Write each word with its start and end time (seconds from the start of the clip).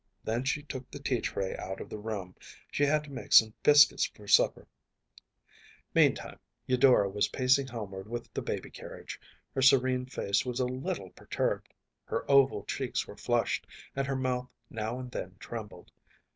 Then 0.23 0.45
she 0.45 0.63
took 0.63 0.89
the 0.89 0.97
tea 0.97 1.21
tray 1.21 1.55
out 1.57 1.79
of 1.79 1.87
the 1.87 1.99
room. 1.99 2.35
She 2.71 2.85
had 2.85 3.03
to 3.03 3.11
make 3.11 3.31
some 3.33 3.53
biscuits 3.61 4.03
for 4.07 4.27
supper. 4.27 4.67
Meantime 5.93 6.39
Eudora 6.65 7.07
was 7.07 7.27
pacing 7.27 7.67
homeward 7.67 8.07
with 8.07 8.33
the 8.33 8.41
baby 8.41 8.71
carriage. 8.71 9.21
Her 9.53 9.61
serene 9.61 10.07
face 10.07 10.43
was 10.43 10.59
a 10.59 10.65
little 10.65 11.11
perturbed. 11.11 11.71
Her 12.05 12.25
oval 12.27 12.63
cheeks 12.63 13.05
were 13.07 13.15
flushed, 13.15 13.67
and 13.95 14.07
her 14.07 14.15
mouth 14.15 14.49
now 14.71 14.97
and 14.97 15.11
then 15.11 15.35
trembled. 15.39 15.91